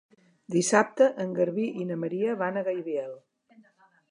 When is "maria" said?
2.05-2.35